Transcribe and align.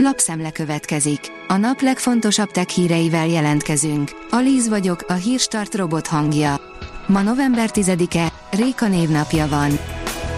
Lapszemle 0.00 0.50
következik. 0.50 1.20
A 1.48 1.56
nap 1.56 1.80
legfontosabb 1.80 2.50
tech 2.50 2.68
híreivel 2.68 3.26
jelentkezünk. 3.26 4.10
Alíz 4.30 4.68
vagyok, 4.68 5.04
a 5.08 5.12
hírstart 5.12 5.74
robot 5.74 6.06
hangja. 6.06 6.60
Ma 7.06 7.22
november 7.22 7.70
10-e, 7.72 8.32
Réka 8.50 8.88
névnapja 8.88 9.48
van. 9.48 9.78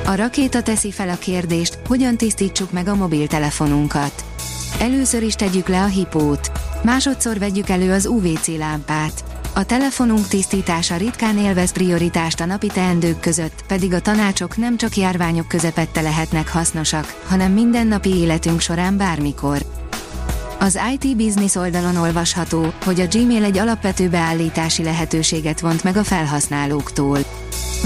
A 0.07 0.15
rakéta 0.15 0.63
teszi 0.63 0.91
fel 0.91 1.09
a 1.09 1.19
kérdést, 1.19 1.79
hogyan 1.87 2.17
tisztítsuk 2.17 2.73
meg 2.73 2.89
a 2.89 2.95
mobiltelefonunkat. 2.95 4.25
Először 4.81 5.23
is 5.23 5.35
tegyük 5.35 5.69
le 5.69 5.83
a 5.83 5.87
hipót. 5.87 6.51
Másodszor 6.83 7.39
vegyük 7.39 7.69
elő 7.69 7.93
az 7.93 8.07
UVC 8.07 8.47
lámpát. 8.47 9.30
A 9.55 9.65
telefonunk 9.65 10.29
tisztítása 10.29 10.97
ritkán 10.97 11.39
élvez 11.39 11.73
prioritást 11.73 12.41
a 12.41 12.45
napi 12.45 12.67
teendők 12.67 13.21
között, 13.21 13.65
pedig 13.67 13.93
a 13.93 14.01
tanácsok 14.01 14.57
nem 14.57 14.77
csak 14.77 14.97
járványok 14.97 15.49
közepette 15.49 16.01
lehetnek 16.01 16.49
hasznosak, 16.49 17.21
hanem 17.27 17.53
mindennapi 17.53 18.15
életünk 18.17 18.61
során 18.61 18.97
bármikor. 18.97 19.67
Az 20.59 20.79
IT 20.93 21.17
Business 21.17 21.55
oldalon 21.55 21.97
olvasható, 21.97 22.73
hogy 22.85 23.01
a 23.01 23.07
Gmail 23.07 23.45
egy 23.45 23.59
alapvető 23.59 24.09
beállítási 24.09 24.83
lehetőséget 24.83 25.61
vont 25.61 25.85
meg 25.85 25.97
a 25.97 26.05
felhasználóktól. 26.05 27.19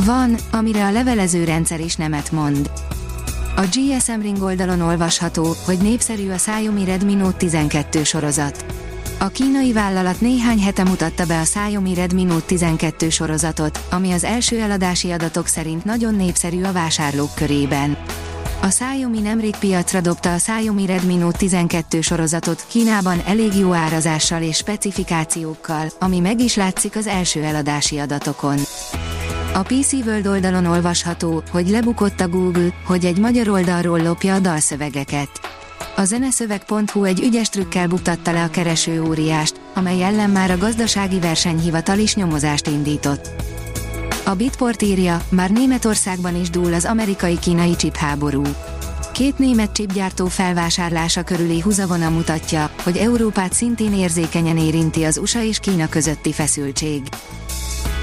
Van, 0.05 0.36
amire 0.52 0.84
a 0.84 0.92
levelező 0.92 1.44
rendszer 1.44 1.80
is 1.80 1.96
nemet 1.96 2.33
mond. 2.33 2.70
A 3.56 3.62
GSM 3.62 4.20
Ring 4.20 4.42
oldalon 4.42 4.80
olvasható, 4.80 5.55
hogy 5.64 5.78
népszerű 5.78 6.30
a 6.30 6.34
Xiaomi 6.34 6.84
Redmi 6.84 7.14
Note 7.14 7.36
12 7.36 8.05
sorozat. 8.05 8.64
A 9.24 9.28
kínai 9.28 9.73
vállalat 9.73 10.20
néhány 10.20 10.60
hete 10.60 10.84
mutatta 10.84 11.27
be 11.27 11.41
a 11.41 11.42
Xiaomi 11.42 11.95
Redmi 11.95 12.24
Note 12.24 12.45
12 12.46 13.09
sorozatot, 13.09 13.80
ami 13.91 14.12
az 14.12 14.24
első 14.24 14.60
eladási 14.60 15.10
adatok 15.10 15.47
szerint 15.47 15.84
nagyon 15.84 16.14
népszerű 16.14 16.62
a 16.62 16.73
vásárlók 16.73 17.34
körében. 17.34 17.97
A 18.62 18.66
Xiaomi 18.66 19.20
nemrég 19.20 19.56
piacra 19.56 20.00
dobta 20.00 20.33
a 20.33 20.37
Xiaomi 20.37 20.87
Redmi 20.87 21.16
Note 21.16 21.38
12 21.38 22.00
sorozatot 22.00 22.64
Kínában 22.69 23.23
elég 23.27 23.55
jó 23.55 23.72
árazással 23.72 24.42
és 24.42 24.56
specifikációkkal, 24.56 25.86
ami 25.98 26.20
meg 26.20 26.41
is 26.41 26.56
látszik 26.56 26.97
az 26.97 27.06
első 27.06 27.42
eladási 27.42 27.98
adatokon. 27.98 28.59
A 29.55 29.62
PC 29.62 29.92
World 29.92 30.27
oldalon 30.27 30.66
olvasható, 30.66 31.42
hogy 31.50 31.69
lebukott 31.69 32.20
a 32.20 32.28
Google, 32.28 32.69
hogy 32.86 33.05
egy 33.05 33.19
magyar 33.19 33.48
oldalról 33.48 34.03
lopja 34.03 34.34
a 34.34 34.38
dalszövegeket. 34.38 35.28
A 35.96 36.04
zeneszöveg.hu 36.04 37.04
egy 37.04 37.20
ügyes 37.20 37.48
trükkel 37.48 37.86
buktatta 37.86 38.32
le 38.32 38.42
a 38.42 38.50
kereső 38.50 39.02
óriást, 39.02 39.60
amely 39.74 40.02
ellen 40.02 40.30
már 40.30 40.50
a 40.50 40.58
gazdasági 40.58 41.18
versenyhivatal 41.18 41.98
is 41.98 42.14
nyomozást 42.14 42.66
indított. 42.66 43.28
A 44.24 44.34
Bitport 44.34 44.82
írja, 44.82 45.22
már 45.28 45.50
Németországban 45.50 46.41
is 46.41 46.50
dúl 46.50 46.74
az 46.74 46.84
amerikai-kínai 46.84 47.76
csipháború. 47.76 48.42
Két 49.12 49.38
német 49.38 49.72
csipgyártó 49.72 50.26
felvásárlása 50.26 51.22
körüli 51.22 51.60
húzavona 51.60 52.10
mutatja, 52.10 52.70
hogy 52.82 52.96
Európát 52.96 53.52
szintén 53.52 53.94
érzékenyen 53.94 54.58
érinti 54.58 55.04
az 55.04 55.19
USA 55.19 55.42
és 55.42 55.58
Kína 55.58 55.88
közötti 55.88 56.32
feszültség. 56.32 57.02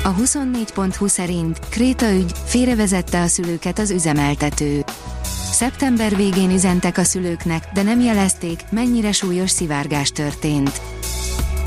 A 0.03 0.15
24.20 0.15 1.07
szerint 1.07 1.59
Kréta 1.69 2.11
ügy 2.11 2.31
félrevezette 2.45 3.21
a 3.21 3.27
szülőket 3.27 3.79
az 3.79 3.89
üzemeltető. 3.89 4.83
Szeptember 5.61 6.15
végén 6.15 6.51
üzentek 6.51 6.97
a 6.97 7.03
szülőknek, 7.03 7.67
de 7.73 7.83
nem 7.83 7.99
jelezték, 7.99 8.63
mennyire 8.69 9.11
súlyos 9.11 9.49
szivárgás 9.49 10.11
történt. 10.11 10.81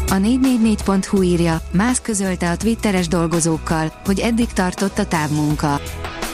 A 0.08 0.14
444.hu 0.14 1.22
írja, 1.22 1.60
Mász 1.70 2.00
közölte 2.00 2.50
a 2.50 2.56
twitteres 2.56 3.08
dolgozókkal, 3.08 3.92
hogy 4.04 4.20
eddig 4.20 4.52
tartott 4.52 4.98
a 4.98 5.06
távmunka. 5.06 5.80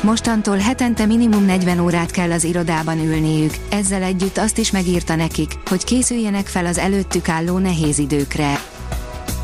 Mostantól 0.03 0.56
hetente 0.56 1.06
minimum 1.06 1.44
40 1.44 1.81
órát 1.81 2.11
kell 2.11 2.33
az 2.33 2.44
irodában 2.44 2.98
ülniük, 2.98 3.55
ezzel 3.70 4.03
együtt 4.03 4.38
azt 4.38 4.58
is 4.58 4.70
megírta 4.70 5.14
nekik, 5.14 5.53
hogy 5.66 5.84
készüljenek 5.84 6.47
fel 6.47 6.66
az 6.66 6.78
előttük 6.78 7.28
álló 7.28 7.58
nehéz 7.58 7.98
időkre. 7.98 8.61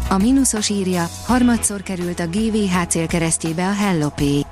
A 0.09 0.19
mínuszos 0.19 0.69
írja, 0.69 1.09
harmadszor 1.27 1.83
került 1.83 2.21
a 2.21 2.27
GVH 2.27 2.87
célkeresztjébe 2.89 3.67
a 3.67 3.73
Hello 3.73 4.09
Pay. 4.09 4.47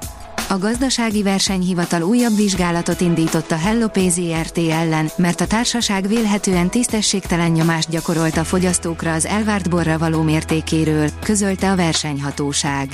A 0.49 0.59
gazdasági 0.59 1.23
versenyhivatal 1.23 2.03
újabb 2.03 2.37
vizsgálatot 2.37 3.01
indított 3.01 3.51
a 3.51 3.57
Hello 3.57 3.89
Pay 3.89 4.09
ZRT 4.09 4.59
ellen, 4.59 5.09
mert 5.17 5.41
a 5.41 5.47
társaság 5.47 6.09
vélhetően 6.09 6.71
tisztességtelen 6.71 7.51
nyomást 7.51 7.91
gyakorolt 7.91 8.37
a 8.37 8.45
fogyasztókra 8.45 9.13
az 9.13 9.27
elvárt 9.27 9.71
borra 9.71 9.99
való 9.99 10.23
mértékéről, 10.23 11.09
közölte 11.23 11.71
a 11.71 11.77
versenyhatóság. 11.77 12.89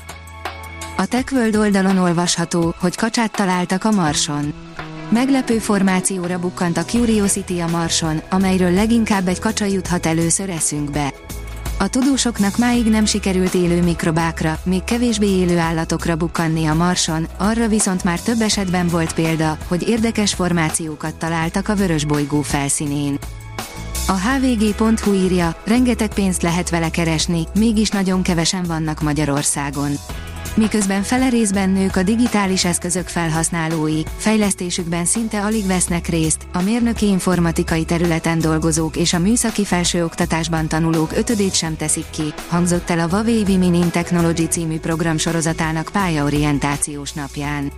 A 0.97 1.06
TechWorld 1.06 1.56
oldalon 1.56 1.99
olvasható, 1.99 2.75
hogy 2.78 2.97
kacsát 2.97 3.33
találtak 3.33 3.84
a 3.84 3.91
Marson. 3.91 4.53
Meglepő 5.09 5.59
formációra 5.59 6.39
bukkant 6.39 6.77
a 6.77 6.84
Curiosity 6.84 7.60
a 7.60 7.66
Marson, 7.66 8.21
amelyről 8.31 8.72
leginkább 8.72 9.28
egy 9.28 9.39
kacsa 9.39 9.65
juthat 9.65 10.06
először 10.06 10.50
eszünkbe. 10.50 11.12
A 11.82 11.88
tudósoknak 11.88 12.56
máig 12.56 12.86
nem 12.86 13.04
sikerült 13.04 13.54
élő 13.54 13.82
mikrobákra, 13.82 14.58
még 14.64 14.84
kevésbé 14.84 15.26
élő 15.26 15.58
állatokra 15.58 16.16
bukkanni 16.16 16.66
a 16.66 16.74
Marson, 16.74 17.26
arra 17.38 17.68
viszont 17.68 18.04
már 18.04 18.20
több 18.20 18.41
esetben 18.41 18.86
volt 18.86 19.14
példa, 19.14 19.58
hogy 19.68 19.88
érdekes 19.88 20.34
formációkat 20.34 21.14
találtak 21.14 21.68
a 21.68 21.74
vörös 21.74 22.04
bolygó 22.04 22.41
felszínén. 22.42 23.18
A 24.06 24.12
hvg.hu 24.12 25.12
írja, 25.12 25.56
rengeteg 25.64 26.14
pénzt 26.14 26.42
lehet 26.42 26.70
vele 26.70 26.91
keresni, 26.91 27.46
mégis 27.54 27.88
nagyon 27.88 28.22
kevesen 28.22 28.62
vannak 28.62 29.02
Magyarországon 29.02 29.91
miközben 30.60 31.03
fele 31.03 31.28
részben 31.28 31.71
nők 31.71 31.97
a 31.97 32.03
digitális 32.03 32.65
eszközök 32.65 33.09
felhasználói, 33.09 34.03
fejlesztésükben 34.16 35.04
szinte 35.04 35.43
alig 35.43 35.66
vesznek 35.66 36.06
részt, 36.06 36.47
a 36.53 36.62
mérnöki 36.62 37.06
informatikai 37.06 37.84
területen 37.84 38.38
dolgozók 38.38 38.97
és 38.97 39.12
a 39.12 39.19
műszaki 39.19 39.65
felsőoktatásban 39.65 40.69
tanulók 40.69 41.12
ötödét 41.16 41.54
sem 41.54 41.76
teszik 41.76 42.10
ki, 42.10 42.34
hangzott 42.48 42.91
el 42.91 42.98
a 42.98 43.09
Huawei 43.09 43.44
Women 43.48 43.75
in 43.75 43.91
Technology 43.91 44.48
című 44.48 44.78
program 44.78 45.19
sorozatának 45.19 45.88
pályaorientációs 45.93 47.12
napján. 47.12 47.72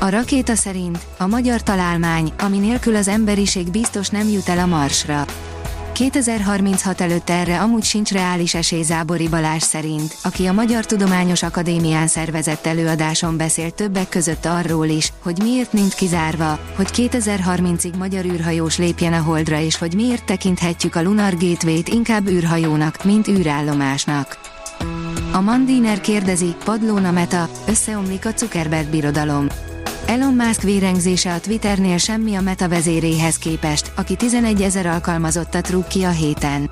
A 0.00 0.08
rakéta 0.08 0.54
szerint 0.54 0.98
a 1.18 1.26
magyar 1.26 1.62
találmány, 1.62 2.32
ami 2.38 2.58
nélkül 2.58 2.96
az 2.96 3.08
emberiség 3.08 3.70
biztos 3.70 4.08
nem 4.08 4.28
jut 4.28 4.48
el 4.48 4.58
a 4.58 4.66
Marsra. 4.66 5.24
2036 5.94 7.00
előtt 7.00 7.30
erre 7.30 7.60
amúgy 7.60 7.82
sincs 7.82 8.10
reális 8.10 8.54
esély 8.54 8.82
Zábori 8.82 9.28
Balázs 9.28 9.62
szerint, 9.62 10.16
aki 10.22 10.46
a 10.46 10.52
Magyar 10.52 10.86
Tudományos 10.86 11.42
Akadémián 11.42 12.06
szervezett 12.06 12.66
előadáson 12.66 13.36
beszélt 13.36 13.74
többek 13.74 14.08
között 14.08 14.44
arról 14.44 14.86
is, 14.86 15.12
hogy 15.22 15.38
miért 15.42 15.72
nincs 15.72 15.94
kizárva, 15.94 16.58
hogy 16.76 16.88
2030-ig 16.92 17.96
magyar 17.96 18.24
űrhajós 18.24 18.78
lépjen 18.78 19.12
a 19.12 19.22
Holdra 19.22 19.58
és 19.58 19.76
hogy 19.76 19.94
miért 19.94 20.24
tekinthetjük 20.24 20.94
a 20.94 21.02
Lunar 21.02 21.36
Gateway-t 21.36 21.88
inkább 21.88 22.28
űrhajónak, 22.28 23.04
mint 23.04 23.28
űrállomásnak. 23.28 24.38
A 25.32 25.40
Mandiner 25.40 26.00
kérdezi, 26.00 26.54
padlón 26.64 27.04
a 27.04 27.10
meta, 27.10 27.48
összeomlik 27.66 28.26
a 28.26 28.30
Zuckerberg 28.36 28.86
birodalom. 28.88 29.46
Elon 30.06 30.34
Musk 30.34 30.62
vérengzése 30.62 31.32
a 31.32 31.40
Twitternél 31.40 31.96
semmi 31.96 32.34
a 32.34 32.40
meta 32.40 32.68
vezéréhez 32.68 33.38
képest, 33.38 33.92
aki 33.96 34.16
11 34.16 34.62
ezer 34.62 34.86
alkalmazottat 34.86 35.70
rúg 35.70 35.86
ki 35.86 36.02
a 36.02 36.10
héten. 36.10 36.70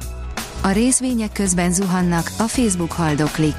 A 0.60 0.70
részvények 0.70 1.32
közben 1.32 1.72
zuhannak, 1.72 2.30
a 2.38 2.42
Facebook 2.42 2.92
haldoklik. 2.92 3.54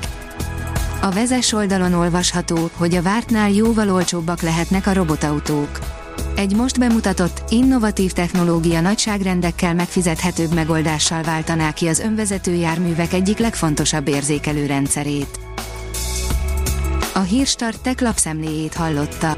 A 1.02 1.12
vezes 1.12 1.54
oldalon 1.54 1.94
olvasható, 1.94 2.70
hogy 2.76 2.96
a 2.96 3.02
vártnál 3.02 3.50
jóval 3.50 3.90
olcsóbbak 3.90 4.42
lehetnek 4.42 4.88
a 4.88 4.94
robotautók. 4.94 5.80
Egy 6.36 6.56
most 6.56 6.80
bemutatott, 6.80 7.44
innovatív 7.50 8.12
technológia 8.12 8.82
nagyságrendekkel 8.82 9.74
megfizethetőbb 9.74 10.54
megoldással 10.54 11.24
váltaná 11.24 11.72
ki 11.72 11.88
az 11.88 12.00
önvezető 12.00 12.54
járművek 12.54 13.14
egyik 13.14 13.38
legfontosabb 13.38 14.08
érzékelő 14.08 14.66
rendszerét. 14.66 15.40
A 17.14 17.20
Hírstart 17.20 17.82
tech 17.82 18.02
lapszemléjét 18.02 18.74
hallotta. 18.74 19.38